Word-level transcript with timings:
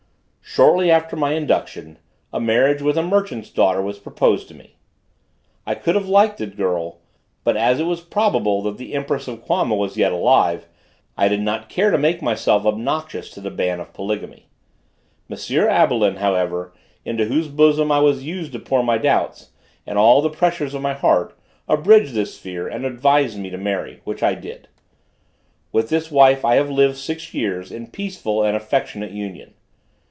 Shortly 0.43 0.91
after 0.91 1.15
my 1.15 1.31
induction, 1.35 1.97
a 2.33 2.41
marriage 2.41 2.81
with 2.81 2.97
a 2.97 3.01
merchant's 3.01 3.49
daughter 3.49 3.81
was 3.81 3.99
proposed 3.99 4.49
to 4.49 4.53
me. 4.53 4.75
I 5.65 5.75
could 5.75 5.95
have 5.95 6.09
liked 6.09 6.39
the 6.39 6.45
girl, 6.45 6.99
but 7.45 7.55
as 7.55 7.79
it 7.79 7.85
was 7.85 8.01
probable 8.01 8.61
that 8.63 8.75
the 8.77 8.93
empress 8.93 9.29
of 9.29 9.39
Quama 9.45 9.73
was 9.77 9.95
yet 9.95 10.11
alive, 10.11 10.67
I 11.15 11.29
did 11.29 11.39
not 11.39 11.69
care 11.69 11.89
to 11.89 11.97
make 11.97 12.21
myself 12.21 12.65
obnoxious 12.65 13.29
to 13.31 13.39
the 13.39 13.49
ban 13.49 13.79
of 13.79 13.93
polygamy. 13.93 14.49
M. 15.29 15.37
Abelin, 15.37 16.17
however, 16.17 16.73
into 17.05 17.27
whose 17.27 17.47
bosom 17.47 17.89
I 17.89 18.01
was 18.01 18.23
used 18.25 18.51
to 18.51 18.59
pour 18.59 18.83
my 18.83 18.97
doubts, 18.97 19.51
and 19.87 19.97
all 19.97 20.21
the 20.21 20.29
pressures 20.29 20.73
of 20.73 20.81
my 20.81 20.93
heart, 20.93 21.33
abridged 21.69 22.13
this 22.13 22.37
fear, 22.37 22.67
and 22.67 22.83
advised 22.85 23.39
me 23.39 23.49
to 23.51 23.57
marry; 23.57 24.01
which 24.03 24.21
I 24.21 24.35
did. 24.35 24.67
With 25.71 25.87
this 25.87 26.11
wife 26.11 26.43
I 26.43 26.55
have 26.55 26.69
lived 26.69 26.97
six 26.97 27.33
years 27.33 27.71
in 27.71 27.87
peaceful 27.87 28.43
and 28.43 28.57
affectionate 28.57 29.11
union. 29.11 29.53